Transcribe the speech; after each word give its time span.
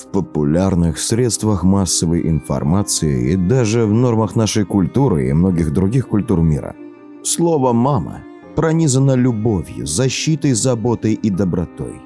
В 0.00 0.06
популярных 0.06 0.98
средствах 0.98 1.62
массовой 1.62 2.26
информации 2.26 3.32
и 3.32 3.36
даже 3.36 3.84
в 3.84 3.92
нормах 3.92 4.34
нашей 4.34 4.64
культуры 4.64 5.28
и 5.28 5.32
многих 5.34 5.72
других 5.74 6.08
культур 6.08 6.40
мира 6.40 6.74
слово 7.22 7.74
«мама» 7.74 8.22
пронизано 8.56 9.14
любовью, 9.14 9.86
защитой, 9.86 10.54
заботой 10.54 11.12
и 11.12 11.28
добротой. 11.28 12.00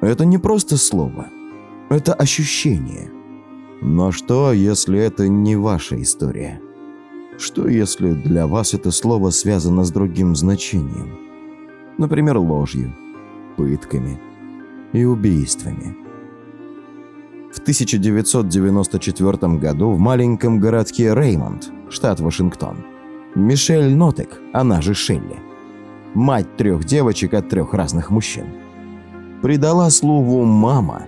Это 0.00 0.24
не 0.24 0.38
просто 0.38 0.76
слово, 0.76 1.26
это 1.90 2.14
ощущение. 2.14 3.10
Но 3.82 4.12
что, 4.12 4.52
если 4.52 5.00
это 5.00 5.26
не 5.26 5.56
ваша 5.56 6.00
история? 6.00 6.60
Что, 7.38 7.66
если 7.66 8.12
для 8.12 8.46
вас 8.46 8.72
это 8.72 8.92
слово 8.92 9.30
связано 9.30 9.82
с 9.82 9.90
другим 9.90 10.36
значением? 10.36 11.18
Например, 11.98 12.38
ложью, 12.38 12.94
пытками 13.56 14.20
и 14.92 15.04
убийствами. 15.04 16.05
В 17.56 17.58
1994 17.58 19.54
году 19.54 19.90
в 19.90 19.98
маленьком 19.98 20.60
городке 20.60 21.14
Реймонд, 21.14 21.70
штат 21.88 22.20
Вашингтон, 22.20 22.84
Мишель 23.34 23.94
Нотек, 23.94 24.38
она 24.52 24.82
же 24.82 24.92
Шелли, 24.92 25.38
мать 26.12 26.54
трех 26.58 26.84
девочек 26.84 27.32
от 27.32 27.48
трех 27.48 27.72
разных 27.72 28.10
мужчин, 28.10 28.44
придала 29.40 29.88
слову 29.88 30.44
«мама» 30.44 31.06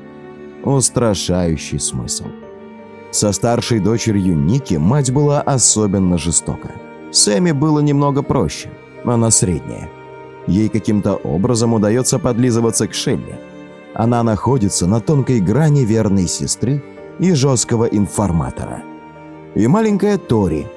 устрашающий 0.64 1.78
смысл. 1.78 2.24
Со 3.10 3.32
старшей 3.32 3.78
дочерью 3.78 4.34
Ники 4.34 4.76
мать 4.76 5.12
была 5.12 5.42
особенно 5.42 6.16
жестока. 6.16 6.72
Сэмми 7.12 7.52
было 7.52 7.80
немного 7.80 8.22
проще, 8.22 8.70
она 9.04 9.30
средняя. 9.30 9.90
Ей 10.46 10.70
каким-то 10.70 11.14
образом 11.14 11.74
удается 11.74 12.18
подлизываться 12.18 12.88
к 12.88 12.94
Шелли. 12.94 13.38
Она 13.98 14.22
находится 14.22 14.86
на 14.86 15.00
тонкой 15.00 15.40
грани 15.40 15.80
верной 15.80 16.28
сестры 16.28 16.80
и 17.18 17.32
жесткого 17.32 17.84
информатора. 17.84 18.84
И 19.56 19.66
маленькая 19.66 20.18
Тори. 20.18 20.68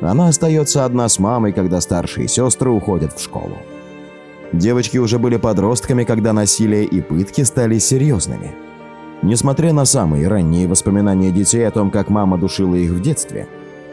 Она 0.00 0.28
остается 0.28 0.86
одна 0.86 1.06
с 1.10 1.18
мамой, 1.18 1.52
когда 1.52 1.82
старшие 1.82 2.28
сестры 2.28 2.70
уходят 2.70 3.12
в 3.12 3.22
школу. 3.22 3.58
Девочки 4.54 4.96
уже 4.96 5.18
были 5.18 5.36
подростками, 5.36 6.04
когда 6.04 6.32
насилие 6.32 6.86
и 6.86 7.02
пытки 7.02 7.42
стали 7.42 7.76
серьезными. 7.78 8.54
Несмотря 9.20 9.74
на 9.74 9.84
самые 9.84 10.26
ранние 10.26 10.66
воспоминания 10.66 11.30
детей 11.30 11.68
о 11.68 11.70
том, 11.70 11.90
как 11.90 12.08
мама 12.08 12.38
душила 12.38 12.74
их 12.74 12.92
в 12.92 13.02
детстве, 13.02 13.48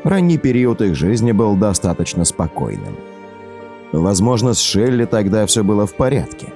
ранний 0.06 0.38
период 0.38 0.82
их 0.82 0.96
жизни 0.96 1.34
был 1.34 1.58
достаточно 1.58 2.24
спокойным. 2.24 2.96
Возможно, 3.92 4.54
с 4.54 4.62
Шелли 4.62 5.04
тогда 5.04 5.46
все 5.48 5.66
было 5.66 5.86
в 5.86 5.96
порядке. 5.96 6.54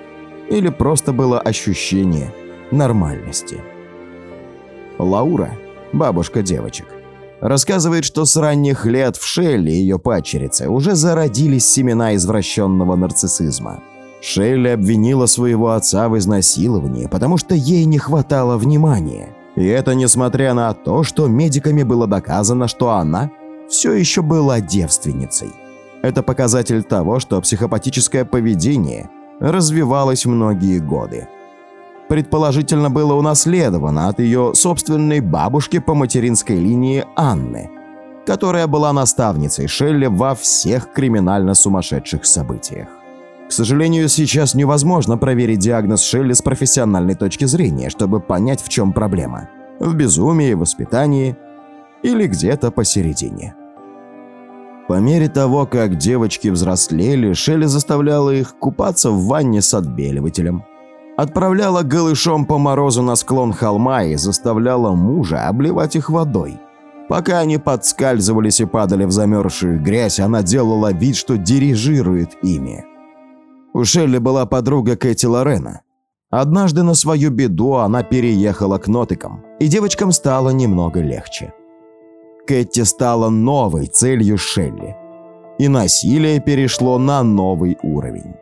Или 0.50 0.70
просто 0.70 1.14
было 1.14 1.40
ощущение 1.40 2.34
нормальности. 2.72 3.62
Лаура, 4.98 5.52
бабушка 5.92 6.42
девочек, 6.42 6.88
рассказывает, 7.42 8.06
что 8.06 8.26
с 8.26 8.36
ранних 8.38 8.86
лет 8.86 9.18
в 9.18 9.26
Шелли 9.26 9.72
ее 9.72 10.00
падчерице 10.00 10.70
уже 10.70 10.96
зародились 10.96 11.66
семена 11.66 12.16
извращенного 12.16 12.96
нарциссизма– 12.96 13.82
Шелли 14.24 14.70
обвинила 14.70 15.26
своего 15.26 15.72
отца 15.72 16.08
в 16.08 16.18
изнасиловании, 16.18 17.08
потому 17.08 17.38
что 17.38 17.56
ей 17.56 17.84
не 17.84 17.98
хватало 17.98 18.58
внимания. 18.58 19.36
И 19.58 19.66
это 19.66 19.96
несмотря 19.96 20.54
на 20.54 20.74
то, 20.74 21.04
что 21.04 21.28
медиками 21.28 21.84
было 21.84 22.08
доказано, 22.08 22.70
что 22.70 22.92
она 22.92 23.32
все 23.68 23.92
еще 23.92 24.22
была 24.22 24.62
девственницей. 24.62 25.52
Это 26.02 26.24
показатель 26.24 26.84
того, 26.84 27.20
что 27.20 27.42
психопатическое 27.42 28.24
поведение 28.24 29.10
развивалось 29.44 30.26
многие 30.26 30.80
годы. 30.80 31.28
Предположительно, 32.08 32.90
было 32.90 33.14
унаследовано 33.14 34.08
от 34.08 34.20
ее 34.20 34.54
собственной 34.56 35.20
бабушки 35.20 35.80
по 35.80 35.94
материнской 35.94 36.58
линии 36.58 37.06
Анны, 37.16 37.70
которая 38.26 38.68
была 38.68 38.94
наставницей 38.94 39.68
Шелли 39.68 40.06
во 40.06 40.34
всех 40.36 40.92
криминально 40.94 41.54
сумасшедших 41.54 42.26
событиях. 42.26 42.88
К 43.50 43.52
сожалению, 43.52 44.08
сейчас 44.10 44.56
невозможно 44.56 45.18
проверить 45.18 45.60
диагноз 45.60 46.02
Шелли 46.04 46.34
с 46.34 46.42
профессиональной 46.42 47.16
точки 47.16 47.46
зрения, 47.46 47.90
чтобы 47.90 48.20
понять, 48.20 48.62
в 48.62 48.70
чем 48.70 48.94
проблема. 48.94 49.50
В 49.80 49.94
безумии, 49.94 50.54
воспитании 50.54 51.36
или 52.02 52.28
где-то 52.28 52.72
посередине. 52.72 53.56
По 54.88 55.00
мере 55.00 55.30
того, 55.30 55.66
как 55.66 55.98
девочки 55.98 56.50
взрослели, 56.50 57.34
Шелли 57.34 57.66
заставляла 57.66 58.32
их 58.32 58.56
купаться 58.60 59.12
в 59.12 59.26
ванне 59.26 59.62
с 59.62 59.74
отбеливателем. 59.74 60.66
Отправляла 61.16 61.84
голышом 61.84 62.46
по 62.46 62.58
морозу 62.58 63.02
на 63.02 63.16
склон 63.16 63.54
холма 63.54 64.04
и 64.04 64.16
заставляла 64.16 64.94
мужа 64.94 65.48
обливать 65.48 65.96
их 65.96 66.10
водой. 66.10 66.60
Пока 67.08 67.40
они 67.40 67.58
подскальзывались 67.58 68.60
и 68.60 68.66
падали 68.66 69.06
в 69.06 69.12
замерзшую 69.12 69.82
грязь, 69.82 70.20
она 70.20 70.42
делала 70.42 70.92
вид, 70.92 71.16
что 71.16 71.38
дирижирует 71.38 72.44
ими. 72.44 72.86
У 73.74 73.86
Шелли 73.86 74.18
была 74.18 74.46
подруга 74.46 74.96
Кэти 74.96 75.26
Лорена. 75.26 75.82
Однажды 76.30 76.84
на 76.84 76.96
свою 76.96 77.30
беду 77.30 77.76
она 77.76 78.04
переехала 78.04 78.80
к 78.80 78.88
Нотикам, 78.88 79.44
и 79.60 79.68
девочкам 79.68 80.12
стало 80.12 80.50
немного 80.50 81.00
легче. 81.00 81.54
Кэти 82.46 82.84
стала 82.84 83.30
новой 83.30 83.86
целью 83.88 84.38
Шелли. 84.38 84.96
И 85.60 85.68
насилие 85.68 86.40
перешло 86.40 86.98
на 86.98 87.24
новый 87.24 87.78
уровень. 87.84 88.36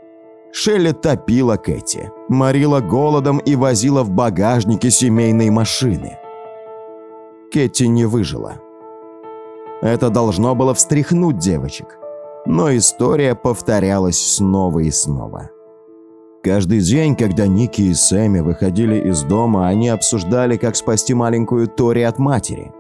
Шелли 0.52 0.92
топила 0.92 1.56
Кэти, 1.56 2.12
морила 2.30 2.80
голодом 2.80 3.38
и 3.38 3.56
возила 3.56 4.04
в 4.04 4.10
багажнике 4.10 4.90
семейной 4.90 5.50
машины. 5.50 6.18
Кэти 7.54 7.84
не 7.84 8.06
выжила. 8.06 8.56
Это 9.82 10.10
должно 10.10 10.56
было 10.56 10.74
встряхнуть 10.74 11.38
девочек, 11.38 11.98
но 12.46 12.76
история 12.76 13.36
повторялась 13.36 14.20
снова 14.20 14.80
и 14.80 14.92
снова. 14.92 15.52
Каждый 16.44 16.80
день, 16.80 17.16
когда 17.16 17.46
Ники 17.46 17.84
и 17.84 17.94
Сэмми 17.94 18.40
выходили 18.40 19.10
из 19.10 19.22
дома, 19.24 19.68
они 19.68 19.90
обсуждали, 19.90 20.58
как 20.58 20.76
спасти 20.76 21.14
маленькую 21.14 21.68
Тори 21.68 22.02
от 22.02 22.18
матери. 22.18 22.72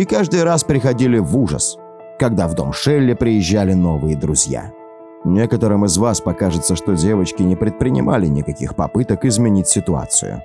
И 0.00 0.06
каждый 0.06 0.44
раз 0.44 0.64
приходили 0.64 1.18
в 1.18 1.36
ужас, 1.36 1.76
когда 2.18 2.48
в 2.48 2.54
дом 2.54 2.72
Шелли 2.72 3.12
приезжали 3.12 3.74
новые 3.74 4.16
друзья. 4.16 4.72
Некоторым 5.26 5.84
из 5.84 5.98
вас 5.98 6.22
покажется, 6.22 6.74
что 6.74 6.94
девочки 6.94 7.42
не 7.42 7.54
предпринимали 7.54 8.26
никаких 8.26 8.76
попыток 8.76 9.26
изменить 9.26 9.68
ситуацию. 9.68 10.42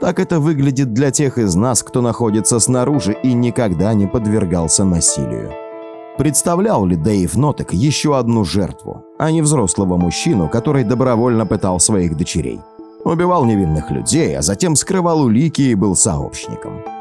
Так 0.00 0.20
это 0.20 0.38
выглядит 0.38 0.92
для 0.92 1.10
тех 1.10 1.38
из 1.38 1.56
нас, 1.56 1.82
кто 1.82 2.02
находится 2.02 2.60
снаружи 2.60 3.16
и 3.20 3.32
никогда 3.32 3.94
не 3.94 4.06
подвергался 4.06 4.84
насилию. 4.84 5.50
Представлял 6.16 6.86
ли 6.86 6.94
Дэйв 6.94 7.34
Нотек 7.36 7.72
еще 7.72 8.16
одну 8.16 8.44
жертву, 8.44 9.02
а 9.18 9.32
не 9.32 9.42
взрослого 9.42 9.96
мужчину, 9.96 10.48
который 10.48 10.84
добровольно 10.84 11.46
пытал 11.46 11.80
своих 11.80 12.16
дочерей? 12.16 12.60
Убивал 13.04 13.44
невинных 13.44 13.90
людей, 13.90 14.38
а 14.38 14.42
затем 14.42 14.76
скрывал 14.76 15.22
улики 15.22 15.62
и 15.62 15.74
был 15.74 15.96
сообщником. 15.96 16.93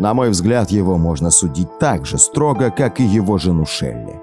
На 0.00 0.14
мой 0.14 0.30
взгляд, 0.30 0.70
его 0.70 0.98
можно 0.98 1.30
судить 1.30 1.78
так 1.78 2.06
же 2.06 2.18
строго, 2.18 2.70
как 2.70 3.00
и 3.00 3.04
его 3.04 3.38
жену 3.38 3.66
Шелли. 3.66 4.20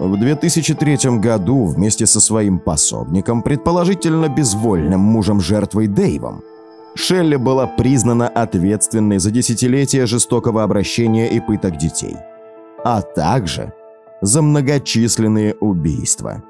В 0.00 0.18
2003 0.18 1.18
году 1.18 1.66
вместе 1.66 2.06
со 2.06 2.20
своим 2.20 2.58
пособником, 2.58 3.42
предположительно 3.42 4.28
безвольным 4.28 5.00
мужем 5.00 5.40
жертвой 5.40 5.86
Дэйвом, 5.86 6.42
Шелли 6.94 7.36
была 7.36 7.66
признана 7.66 8.26
ответственной 8.26 9.18
за 9.18 9.30
десятилетия 9.30 10.06
жестокого 10.06 10.62
обращения 10.64 11.28
и 11.28 11.40
пыток 11.40 11.76
детей– 11.76 12.16
а 12.84 13.02
также 13.02 13.72
за 14.20 14.42
многочисленные 14.42 15.54
убийства. 15.60 16.42